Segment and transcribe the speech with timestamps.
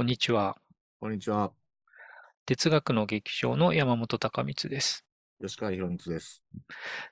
[0.00, 0.56] こんにちは。
[0.98, 1.52] こんにちは。
[2.46, 5.04] 哲学の劇場の山本隆光です。
[5.42, 6.42] 吉川博光です。
[6.52, 6.62] 今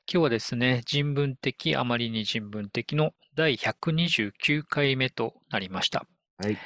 [0.07, 6.07] 日はですね、人文的、あまりに人文的の第129回目となりました。
[6.39, 6.57] はい。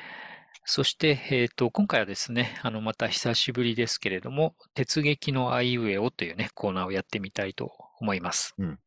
[0.64, 8.54] そして、えっ、と、今回はですね、あの、また久しぶりですけれども、鉄劇のあいうえおというね、コーナーをやってみたいと思います。
[8.58, 8.78] うん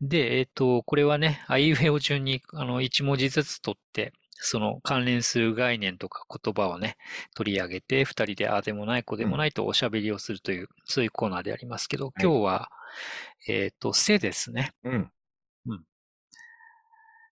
[0.00, 6.96] で、えっ、と、これはね、あいうえお順に、あの、一文字ずつ取って、その関連する概念とか言葉をね、
[7.34, 12.70] 取り上げて、二人でああでもない、こうでもないとおしゃべりをするという、そういうコーナーでありますけど、い今日は、
[13.48, 14.72] えっ、と、せですね。
[14.84, 15.10] うん。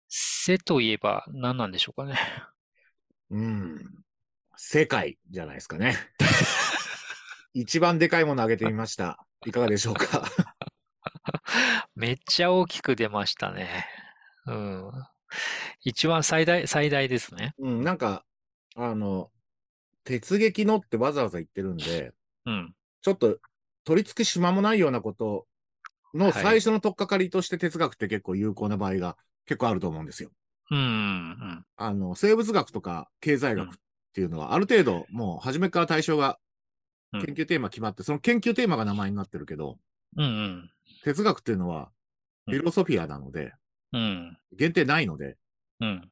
[0.09, 2.17] せといえば何なんでしょうかね。
[3.29, 4.03] うん。
[4.57, 5.95] 世界じゃないですかね。
[7.53, 9.23] 一番でかいものあげてみました。
[9.45, 10.23] いかがでしょうか？
[11.95, 13.85] めっちゃ大きく出ましたね。
[14.47, 14.91] うん。
[15.83, 17.53] 一番最大、最大ですね。
[17.59, 18.25] うん、なんか、
[18.75, 19.31] あの、
[20.03, 22.13] 鉄撃のってわざわざ言ってるんで、
[22.45, 22.75] うん。
[23.01, 23.39] ちょっと
[23.83, 25.47] 取り付く島もないようなこと
[26.13, 30.31] のはい最初の取っかかりとして哲学って結構有効な場合が結構あると思うんですよ。
[30.71, 30.79] うん。
[30.79, 31.65] うん。
[31.75, 33.77] あの、生物学とか経済学っ
[34.13, 36.39] ていうのは、ある程度もう初めから対象が
[37.11, 39.77] うん研究テーマ決まって、その研究テーマが名前になってるけど、
[40.17, 40.23] うん。
[40.23, 40.71] うん。
[41.03, 41.91] 哲学っていうのは
[42.47, 43.53] うんフィロソフィアなので、
[43.93, 44.37] うん。
[44.57, 45.37] 限定ないので、
[45.79, 46.09] うん。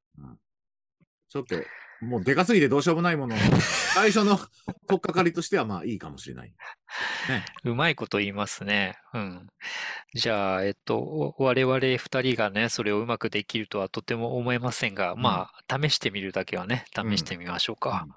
[1.29, 1.55] ちょっと、
[1.99, 3.41] もうでかすぎてどうしようもないものの、
[3.93, 4.37] 最初の
[4.87, 6.53] 取っかかりとしてはまあいいかもしれない。
[7.29, 7.45] ね。
[7.63, 8.97] うまいこと言いますね。
[9.13, 9.47] うん。
[10.13, 18.03] じゃあ、えっと、お我々二人がね、それをうまくできるとはとても思えませんが、まあ、試してみるだけはね、試してみましょうか。
[18.07, 18.13] うん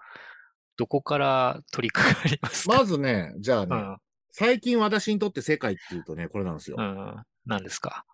[0.77, 2.79] どこから取り掛かりますか？
[2.79, 3.99] まずね、じゃあね、うん。
[4.31, 6.77] 最近私にとって世界っていうとね、これなんですよ。
[6.79, 7.23] うん。
[7.45, 8.07] 何ですか？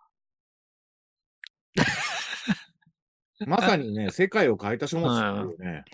[3.45, 5.85] まさにね、世界を変えた書物っていうね、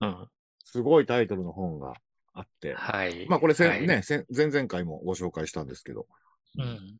[0.00, 0.28] うん。
[0.64, 1.94] すごいタイトルの本が
[2.34, 3.26] あって、はい。
[3.28, 4.02] まあこれせん、はいね、
[4.34, 6.06] 前々回もご紹介したんですけど、
[6.58, 6.98] うん。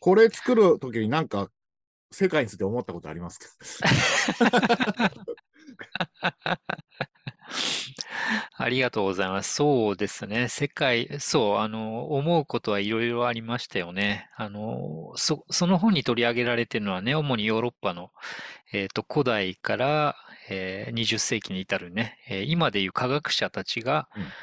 [0.00, 1.50] これ作るときになんか
[2.10, 5.12] 世界について思ったことありますか？
[8.60, 9.54] ありがとうございます。
[9.54, 10.48] そうですね。
[10.48, 14.28] 世界、そう、あの、思うことはいろいろありましたよね。
[14.36, 18.10] あの、そ、その本に取り上げられてるのはね、主にヨーロッパの、
[18.72, 20.16] えっと、古代から、
[20.50, 24.36] えー20世紀に至るね、えー今でいう科学者たちがうん、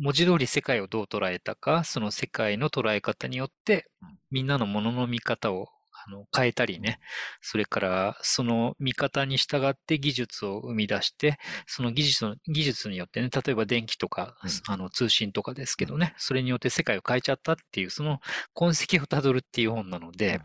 [0.00, 5.68] 文字通り世界をどう捉えたか、その世界の捉え方によってうん、みんなのものの見方を
[6.06, 6.98] あの変えたりね、
[7.40, 14.50] それからその見方に従って技術を生み出して、その技術の、技術によってね、例えば電気とか、うん。
[14.68, 18.20] あの通信とかですけどね、それによって世界を変えちゃったっていう、その
[18.54, 20.42] 痕跡をたどるっていう本なので、うん。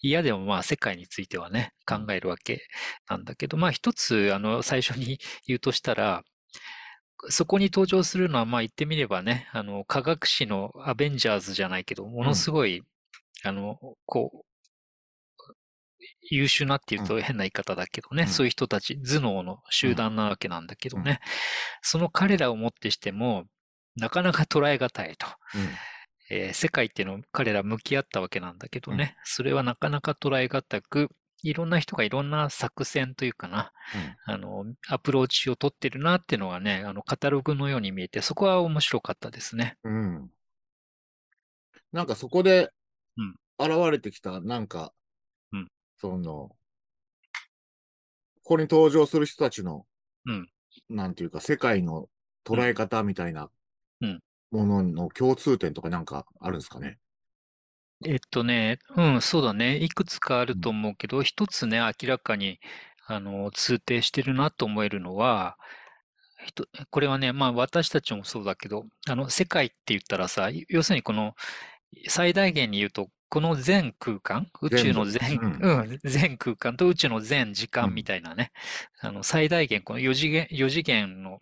[0.00, 2.62] 嫌でもまあ世界についてはね、考えるわけ
[3.08, 6.22] なんだけど、まあ一つ、あの、最初に 言うとしたら、
[7.30, 12.82] そこに登場するのは、まあ言ってみればね、あの、科学史のアベンジャーズじゃないけど、ものすごい、
[13.44, 14.53] あの、こう、
[16.30, 21.20] 優秀なっていうと変な言い方だけどね、うんそういう人たち、頭脳の集団なわけなんだけどね、
[21.82, 23.44] その彼らをもってしても、
[23.96, 25.26] なかなか捉え難いと。
[26.30, 31.10] えー世界っていうのを彼ら向き合ったわけなんだけどね、それはなかなか捉え難く、
[31.42, 33.72] いろんな人がいろんな作戦というかな、
[34.24, 39.76] あの、アプローチを取ってるなっていうのがね、あの、カタログのように見えて、そこは面白かったですね。
[39.84, 39.92] うん。
[39.92, 40.30] うん。
[41.92, 42.70] なんかそこで
[43.16, 45.03] うん現れてきた、なんか、うん
[45.96, 46.50] その、
[48.42, 49.86] ここに登場する人たちの、
[50.26, 50.48] うん
[50.88, 52.08] なんていうか、世界の
[52.44, 53.48] 捉え方みたいな
[54.00, 56.98] うんものの共通点とかなんかあるんですかね？
[58.04, 59.78] えっとね、うん、そうだね。
[59.78, 62.60] いくつかあると思うけど、一つね、明らかに、
[63.06, 65.56] あの、通底してるなと思えるのは、
[66.90, 71.34] これはね、まあ私たちもそうだけど、あの、世界って言ったらさ、要するにこの、
[72.08, 75.46] 最大限に言うと、この全空間、宇宙の全、部。
[75.46, 78.52] うん、全空間と宇宙の全時間みたいなね、
[79.00, 81.38] あの、最大限、この4次元、4次元の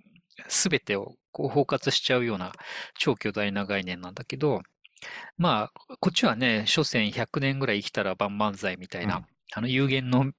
[0.48, 2.52] 全てをこう包括しちゃうような
[2.98, 4.62] 超巨大な概念なんだけど、
[5.36, 9.24] まあ、こっちはね、所詮100年ぐらい生きたら万々歳みたいな、うん。
[9.54, 10.32] あの有限の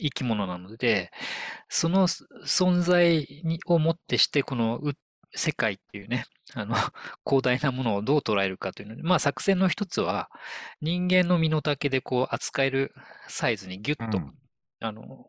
[0.00, 1.10] 生き物なので、
[1.68, 4.92] その存在にをもってして、このう
[5.34, 6.74] 世界っていうね、あの、
[7.26, 10.30] 広大なものをどう捉えるかというので、まあ作戦の一つは、
[10.80, 12.94] 人間の身の丈でこう扱える
[13.28, 14.34] サイズにギュッと、うん
[14.80, 15.26] あの、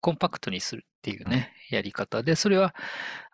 [0.00, 2.74] コンパクトにするっていうね、やり方で、それは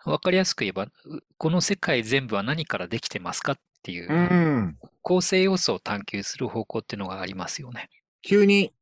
[0.04, 0.90] 分かりやすく言えば、う
[1.36, 4.78] この世界全部は何からできてますかっていう、うん。
[5.02, 7.90] 構成要素を探求する方向っていうのがありますよね。
[8.22, 8.72] 急に、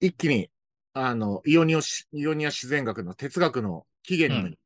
[0.00, 0.50] 一気に
[0.92, 4.58] あの、イオニオシ、イオニア自然学の哲学の起源に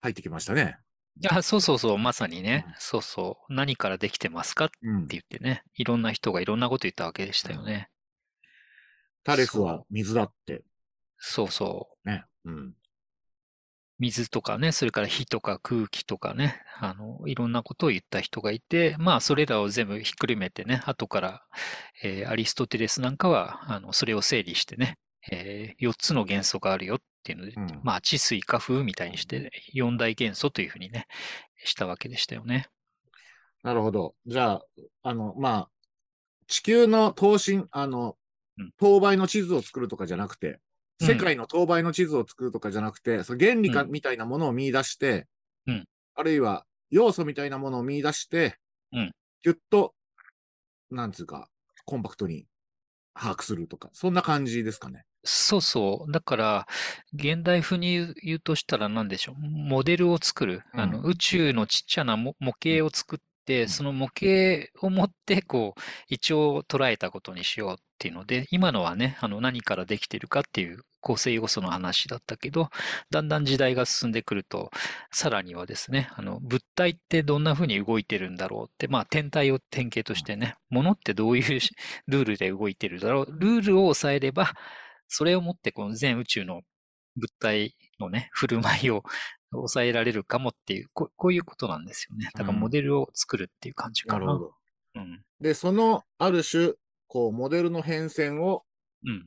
[0.00, 0.78] 入ってきましたね。
[0.78, 0.85] い
[1.20, 5.06] や、そうそうそう、まさにね、うんそうそう、何からできてますかってうん。
[5.06, 7.88] 言ってね、いろんな人がいろんなこと言ったわけでしたよね。
[9.24, 10.62] タレスは水だって。
[11.18, 12.08] そうそう。
[12.08, 12.24] ね。
[12.44, 12.74] うん。
[13.98, 21.42] 水とかね、それから火とか空気とかね、あの、いろんなことを言った人がいて、まあ、それらを全部ひっくるめてね、後から、
[22.02, 24.98] えーアリストテレスなんかは、あの、それを整理してね、
[25.32, 27.80] え4つの元素があるよっていうので、うん。
[27.82, 31.08] まあ、地水火風みたいにして、四大元素というふうにね、
[31.64, 32.68] したわけでしたよね。
[33.64, 34.14] なるほど。
[34.26, 34.66] じゃあ、
[35.02, 35.70] あの、まあ、
[36.46, 38.16] 地球の等身、あの
[38.58, 40.60] うん、等倍の地図を作るとかじゃなくて、
[41.00, 41.06] うん。
[41.08, 43.90] 世界の等倍の地図を作るとかじゃなくて、その原理かうん。
[43.90, 45.26] みたいなものを見出して、
[45.66, 45.84] うん。
[46.14, 48.56] あるいは要素みたいなものを見出して、
[48.92, 49.12] うん。
[49.42, 49.94] ぎゅっと、
[50.90, 51.48] なんつうか、
[51.84, 52.46] コンパクトに
[53.16, 55.04] 把握するとか、そんな感じですかね。
[55.24, 56.12] そうそう。
[56.12, 56.66] だから、
[57.12, 59.34] 現代風に言うとしたら何でしょう。
[59.40, 60.62] モデルを作る。
[60.72, 72.68] あの、うん宇宙のちっちゃな模模型を作って、んその模型を持って、こう、一応捉えたことにしようっていうので、今のはね、あの、何からできてるかっていう構成要素の話だったけど、
[73.10, 74.72] だんだん時代が進んでくると、
[75.12, 81.76] さらにはですね、あの、物体ってどんな風に動いてるんだろうって、まあ、天体を典型としてね、物ってどういうし
[82.08, 84.52] ルールで動いてるだろう、ルールを抑えれば、
[85.06, 86.62] それをもってこの全宇宙の
[87.14, 89.04] 物体のね、振る舞いを
[89.52, 92.30] 抑えられるかもっていう、ここういうことなんですよね。
[92.34, 94.26] だからうんモデルを作るっていう感じかな。
[94.26, 94.54] なるほど。
[94.96, 95.22] うん。
[95.40, 96.72] で、その、ある種、
[97.06, 98.64] こう、モデルの変遷を、
[99.04, 99.26] うん。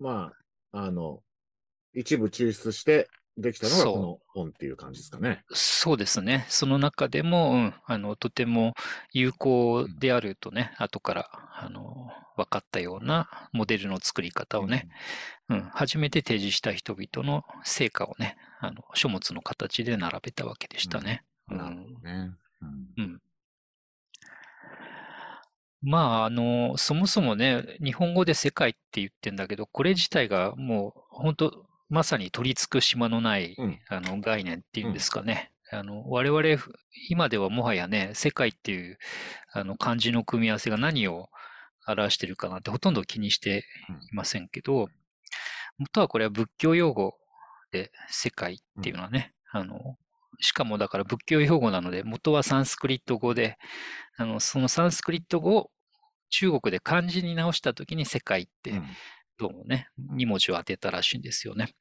[0.00, 0.45] まあ、
[0.78, 1.22] あの、
[1.94, 3.08] 一部抽出して
[3.38, 5.44] できたのがこの本っていう感じですかね。
[5.52, 6.46] そうですね。
[6.48, 8.74] その中でも、うん、あの、とても
[9.12, 14.88] 有効であるとね、後から、あの、分かったようなモデルの作り方をね、
[15.48, 21.22] うん、初めて提示した人々の成果をね、あの、書物の形で並べたわけでしたね。
[21.50, 21.58] うん。
[21.58, 22.30] なるほどね。
[22.62, 23.20] うんうん。
[25.82, 33.78] まあ、あの、そもそもね、日本語で世界って言ってんだけど、これ自体がもう、本当まさに取り付く島のない、うん。
[33.88, 35.52] あの、概念っていうんですかね。
[35.70, 36.62] あの、我々、
[37.08, 38.98] 今ではもはやね、世界っていう、
[39.52, 41.28] あの、漢字の組み合わせが何を
[41.86, 43.64] 表してるかなってほとんど気にして
[44.10, 44.88] いませんけど、
[45.78, 47.16] 元はこれは仏教用語
[47.70, 49.96] で世界っていうのはね、あの、
[50.40, 53.56] しかもだから仏教用語なので、元はサンスクリット語で、
[54.16, 55.70] あの、そのサンスクリット語を
[56.30, 58.86] 中国で漢字に直したときに世界ってうん
[59.38, 61.74] どうもね、2文字を当てたらしいんですよね。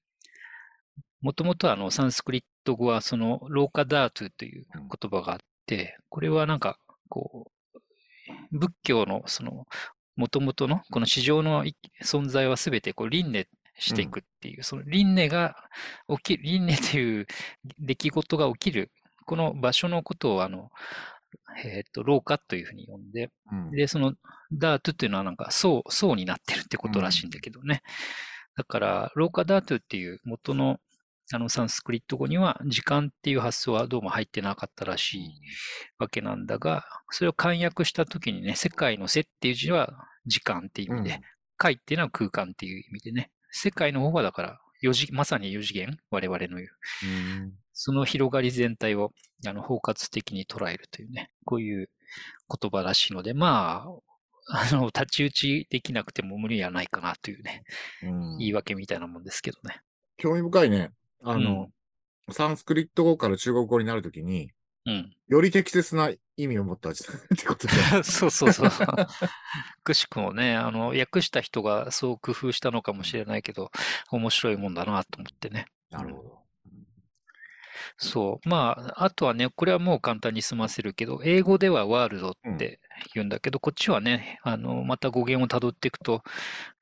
[1.22, 6.78] もともとあのサンスクリット語はそのローカダートゥという言葉があって、これはなんか
[7.08, 7.80] こう、
[8.51, 9.66] 仏教のその
[10.18, 15.56] 元々のこの市場のい存在はすべてこう輪廻していくっていう、その輪廻が
[16.10, 17.27] 起きる、輪廻という
[17.80, 18.92] 出来事が起きる、
[19.25, 20.69] この場所のことをあの、
[21.63, 23.72] えっ、と、廊下というふうに呼んで、うん。
[23.72, 24.13] で、その
[24.54, 27.81] ダートっていうのはなんか層、層になってるってことらしいんだけどね。
[28.56, 30.80] だから、廊下ダートっていう元の
[31.33, 35.33] あのサンスクリット語には時間っていう発想はどうも入ってなかったらしい
[35.98, 41.22] わけなんだが、それを簡約したときにね、世界の世っていう字は時間っていう意味で、
[41.57, 46.69] 界っていうのは空間っていう意味でね、世界の方はだから四次、まさに四次元、我々の言う。
[47.04, 49.12] うんその広がり全体を
[49.46, 51.89] あの包括的に捉えるというね、こういう
[52.50, 57.63] 言葉らしいので、まあ、あの、太刀打ちできなくても無理はないかなというね、
[58.03, 59.82] うん言い訳みたいなもんですけどね。
[60.18, 60.91] 興味深いね。
[61.22, 61.68] あの、
[62.32, 64.51] サンスクリット語から中国語になるときに、
[64.86, 65.15] うん。
[65.27, 67.74] より適切な意味を持った ってことで。
[68.04, 68.70] そうそうそう。
[69.84, 73.72] くしくもね、あの、訳した人がそう工夫したのかもしれないけど、
[74.12, 75.68] 面白いもんだなと思ってね。
[75.89, 76.46] なるほど。
[77.98, 78.50] そう。
[78.50, 82.80] まあ、あとはね、これはもう簡単に済ませるけど、英語ではワールドって
[83.13, 86.24] 言うんだけど、こっちはね、あの、また語源をたどっていくと、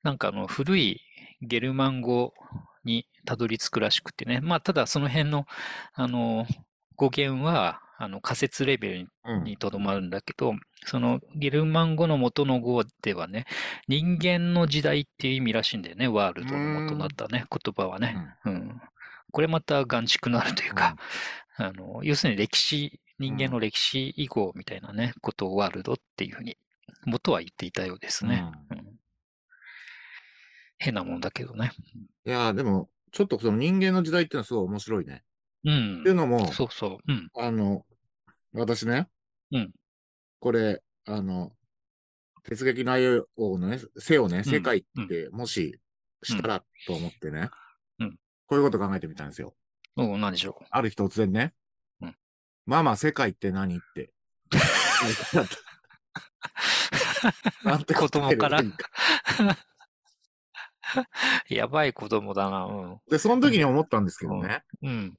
[0.02, 1.02] なんかあの、古い
[1.42, 2.34] ゲルマン語
[2.84, 4.40] にたどり着くらしくてね。
[4.42, 5.46] まあ、ただその辺の、
[5.94, 6.48] あの、
[6.96, 10.54] 語源は、あの、仮説レベルにとどまるんだけど、
[10.86, 13.46] そのゲルマン語の元の語ではね、
[13.88, 18.18] 人間の時代っていう意味らしいんだよね、ワールドの元だったね、言葉はね。
[18.46, 18.82] うん。
[19.32, 20.98] これまた眼蓄のあるというか、
[21.56, 26.58] あの、要するに歴史、人間の歴史以降みたいなね、ことをワールドっていうふうに、
[27.06, 28.46] 元は言っていたようですね。
[28.70, 28.84] うん
[30.80, 31.72] 変なもんだけどね。
[32.26, 35.24] いやーでも、ちょっとその人間の時代っていうのはすごい面白いね。
[35.64, 36.16] うんっていう。
[36.16, 37.12] のも、そうそう。
[37.12, 37.30] うん。
[37.36, 37.86] あの、
[38.54, 39.08] 私ね、
[39.52, 39.72] うん
[40.40, 41.54] これ、あの、
[42.44, 45.80] 哲学内容のね、性をね、世界って、もし
[46.22, 47.50] したらと思ってね、
[48.00, 49.56] うんこういうこと考えてみたんですよ。
[49.96, 51.54] おう何でしょある日突然ね、
[52.02, 52.16] うん
[52.66, 54.12] ママ、世界って何って。
[57.64, 58.78] なんて答えればいいか
[59.50, 59.74] う。
[61.54, 62.66] やばい子供だな。
[62.66, 63.02] うん。
[63.10, 65.18] で、その時に思ったんですけどね、うん。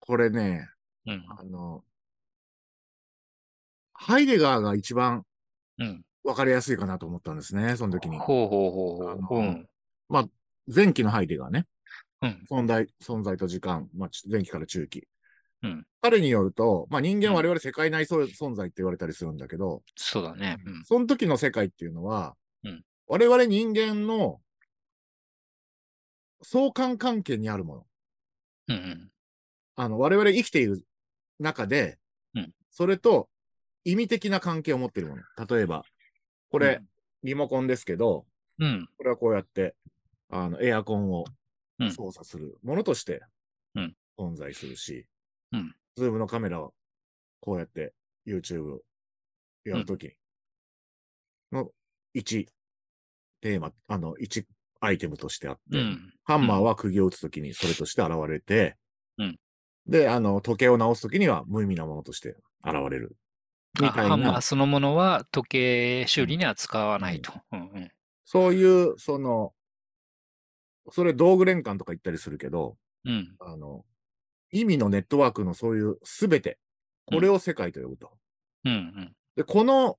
[0.00, 0.68] これね、
[1.06, 1.26] うん。
[1.28, 1.84] あの、
[4.00, 5.24] ハイデガーが一番
[5.78, 6.02] うん。
[6.24, 8.18] わかりやすいかなと思ったんですね、その時に。
[8.18, 9.40] ほうほうほうほう。
[9.40, 9.68] うん。
[10.72, 11.66] 前期のハイデガーね。
[12.22, 12.44] うん。
[12.50, 15.08] 存在、存在と時間、まあ、前期から中期。
[15.62, 20.58] うん彼によると、まあ、人間うん我々世界内存存在って言われたりするんだけど、そうだね。
[20.64, 20.84] うん。
[20.84, 24.38] その時の世界っていうのは、うん我々人間の
[26.42, 27.86] 相関関係にあるもの。
[28.68, 29.10] うんうん。
[29.76, 30.84] あの、我々生きている
[31.40, 31.98] 中で、
[32.34, 33.28] うんそれと
[33.90, 35.22] 意味的な関係を持っているもの。
[35.46, 35.84] 例えば、
[36.50, 36.80] これ、
[37.22, 38.26] リモコンですけど、
[38.58, 38.88] うん。
[38.96, 39.74] これはこうやって、
[40.30, 41.24] あの、エアコンを
[41.78, 43.22] うん操作するものとして
[43.76, 45.06] うん存在するし、
[45.52, 46.74] うんズームのカメラを
[47.40, 47.92] こうやって
[48.26, 48.78] YouTube
[49.64, 50.12] やるとき
[51.50, 51.70] の
[52.14, 52.46] 1
[53.40, 54.44] テーマ、あの、1
[54.80, 56.12] アイテムとしてあって、うん。
[56.24, 58.76] ハンマーは釘を打つときにそれとして現れて、
[59.18, 59.38] うん
[59.86, 63.16] で、あの、時計を直すときには無意味なものとして現れる。
[63.80, 67.32] みあたいな、ハンマーそのものは時計修理には使わないと。
[67.52, 67.90] うんうん。
[68.24, 69.52] そういう、その、
[70.90, 73.36] それ道具連関とか言ったりするけど、うん。
[73.40, 73.84] あの、
[74.50, 76.58] 意味のネットワークのそういうすべて、
[77.06, 78.10] これを世界と呼ぶと。
[78.64, 79.16] うんうん。
[79.36, 79.98] で、この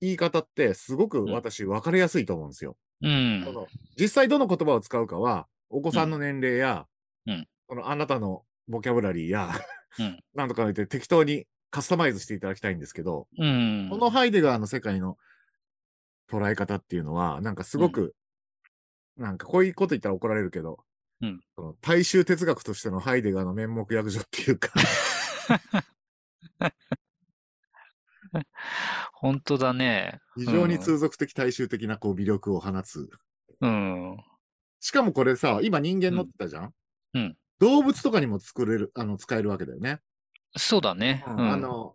[0.00, 2.76] 言い方ってすごく私分かりやすいと思うんですよ。
[3.02, 3.66] うんこの
[3.98, 6.86] 実際どの言葉を使うかは、お子さんの年齢や、
[7.26, 9.50] うんこのあなたのボキャブラリーや、
[9.98, 13.88] うん なんとか言って適当にカスタマイズしていただきたいんですけど、うん。
[13.90, 15.16] このハイデガーの世界の
[16.30, 18.14] 捉え方っていうのは、なんかすごく、
[19.16, 20.78] なんかこういうこと言ったら怒られるけど、
[21.22, 24.70] うんその大衆哲学としてのハイデガーの面目役所っていうか、
[29.12, 30.20] 本当だね。
[30.36, 33.10] 非常に通俗的大衆的なこう魅力を放つ。
[33.60, 34.16] うん。
[34.80, 36.74] しかもこれさ、今人間乗ってたじゃん、
[37.14, 40.00] うんうん動物とかにも作れる、あの、使えるわけだよね。
[40.56, 41.24] そうだね。
[41.26, 41.52] うん。
[41.52, 41.94] あの、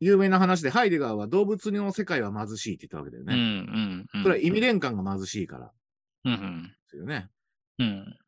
[0.00, 3.36] 有名な話でハイデガーは動物の世界は貧しいって言ったわけだようんうね。
[3.36, 4.22] んうん。
[4.22, 5.72] それは意味連関が貧しいから
[6.24, 6.62] うんうん。
[6.62, 7.28] ですよね。
[7.78, 8.18] うん。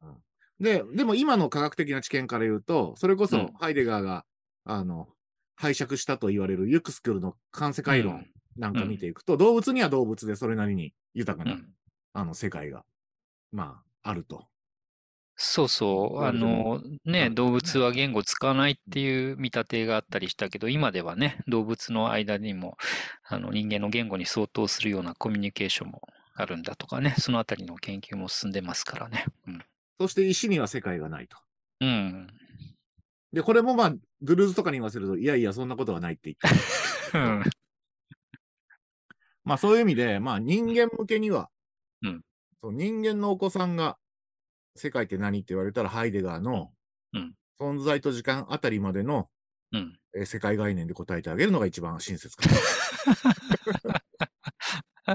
[0.58, 4.24] で、でも今の科学的な知見から言うと、それこそうんハイデガーが、
[4.64, 5.08] あの、
[5.56, 11.74] 拝借したと言われるユクスクルの関世界論なんか見ていくと、動物には動物でそれなりに豊かな、うん。
[12.12, 12.84] あの世界が、
[13.52, 14.48] まあ、あると。
[15.42, 16.24] そうそう。
[16.24, 22.76] あの、ね、動物は言語使わないっていう見立てがあったりしたけど、今ではね、動物の間にも、
[23.24, 26.02] あの、人間の言語に相当するようなコミュニケーションも
[26.34, 29.24] あるんだとかね、そのあたりの研究も進んでますからね。
[29.46, 29.64] うん。
[29.98, 31.38] そして石には世界がないと。
[31.80, 32.26] うん。
[33.32, 37.24] で、これもまあ、ドゥルーズとかに言わせると、いやいや、そんなことはないって言ってる。
[37.24, 37.42] うん。
[39.44, 41.48] まあ、そういう意味で、まあ、人間向けには、
[42.02, 42.20] うん
[42.62, 43.96] そう人間のお子さんが、
[44.76, 46.70] 世界って何って言われたら、ハイデガーの
[47.12, 49.28] うん存在と時間あたりまでの、
[49.72, 49.98] うん。
[50.16, 52.44] えー世界概念で答えてあげるのが一番親切か
[53.84, 54.02] な。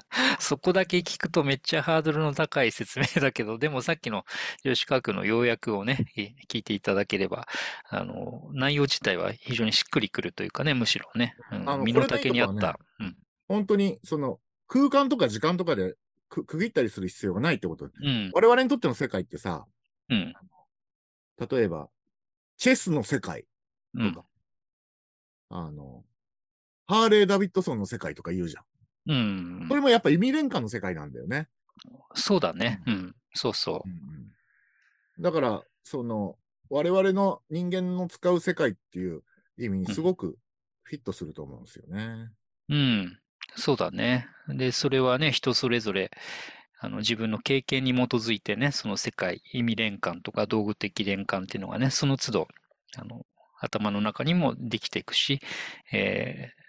[0.39, 4.23] そこだけ聞くとめっちゃハードルの高い説明だけど、でもさっきの
[4.63, 7.47] 吉川君の要約をね、い聞いていただければ、
[7.89, 12.79] あの、内容自体は非常にしっくりくるというかね、むしろね、うん身の丈に合った。
[12.99, 13.17] うん。
[13.47, 15.95] 本当に、その、空間とか時間とかで
[16.29, 17.85] く区切ったりする必要がないってこと。
[17.85, 18.31] うん。
[18.33, 19.65] 我々にとっての世界ってさ、
[20.09, 20.33] うん。
[21.49, 21.89] 例えば、
[22.57, 23.45] チェスの世界
[23.93, 24.27] うんとか、
[25.49, 26.03] あの、
[26.87, 28.63] ハーレー・ダビッドソンの世界とか言うじゃん。
[29.07, 29.75] うんこ。
[29.75, 31.47] れもやっぱ意味連関の世界なんだよね。
[32.13, 32.81] そうだね。
[32.85, 33.15] うん。
[33.33, 33.83] そうそ
[35.19, 36.37] だから、その、
[36.69, 39.23] 我々の人間の使う世界っていう
[39.57, 40.37] 意味にすごく
[40.83, 42.31] フィットすると思うんですよね。
[42.69, 42.75] う。
[42.75, 43.19] うん。
[43.55, 44.27] そうだね。
[44.49, 46.11] で、それはね、人それぞれ、
[46.79, 52.47] あの、自分の経験に基づいてね、その世界、意味連関とか道具的連関っていうのがね、その都度、
[52.97, 53.25] あの、
[53.59, 55.39] 頭の中にもできていくし、
[55.91, 56.65] えー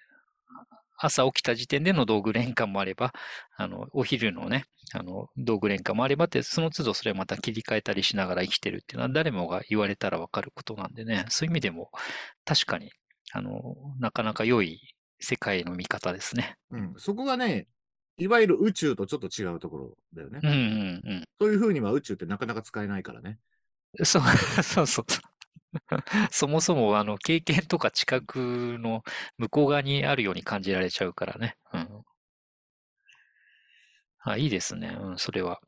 [0.99, 3.13] 朝起きた時点での道具連関もあれば、
[3.57, 4.65] あの、お昼のね、
[4.95, 11.91] あの、道具連関もあればって、その都度それまた切り替えたりしながら生きてるっていうのは誰もが言われたらわかることなんでね、そういう意味でも
[12.45, 12.93] 確かに、
[13.33, 14.81] あの、なかなか良い
[15.21, 16.57] 世界の見方ですね。
[16.71, 16.95] うん。
[16.99, 17.67] そこがね、
[18.19, 20.41] いわゆる宇宙とちょっと違うところだよね。
[20.43, 20.55] うんう
[21.15, 23.39] んそういうふうには宇宙ってなかなか使えないからね。
[23.99, 24.07] うん。
[24.07, 24.23] そう、
[24.63, 25.05] そうそう
[26.31, 29.03] そもそも、あの、経験とか知覚の
[29.37, 31.57] 向こう側にあるように感じられちゃうからね。
[31.73, 31.89] うん。
[34.21, 34.97] あ、いいですね。
[34.99, 35.61] うん、それは。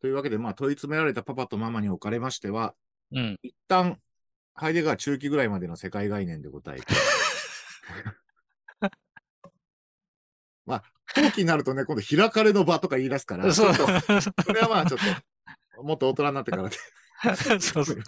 [0.00, 2.74] というわけで、まあ、問い詰められたパパとママにおかれましては、
[3.12, 3.38] うん。
[3.42, 3.98] 一旦、
[4.54, 6.86] ハイデガー中期ぐらいまでの世界概念で答えて。
[10.66, 10.84] まあ、
[11.20, 13.72] 後期になるとね、今度開かれの場とか言い出すから、ちそれ
[14.60, 15.00] はまあちょっ
[15.76, 16.76] と、もっと大人になってからで。
[17.60, 17.96] そうそう。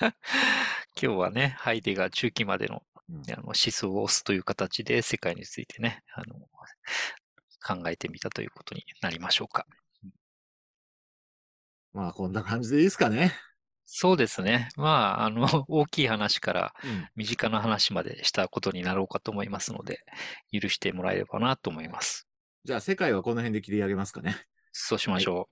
[0.00, 0.12] 今
[0.94, 6.36] 日はね、ハイデガー中期までのうんあの思想を押すという形で世界についてね、あの
[7.64, 9.66] 考えてみたということになりましょうか。
[11.92, 13.34] まあ、こんな感じでいいですかね。
[13.90, 14.68] そうですね。
[14.76, 17.08] まあ、あの、 大きい話からうん。
[17.16, 20.04] 身近な話までしたことになろうかと思いますので、
[20.52, 22.28] 許してもらえればなと思います。
[22.64, 24.36] じゃあ、世界はこの辺で切り上げますかね。
[24.72, 25.48] そうしましょ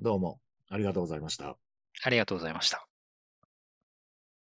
[0.00, 0.02] う。
[0.02, 1.58] どうもありがとうございました。
[2.02, 2.89] ありがとうございました。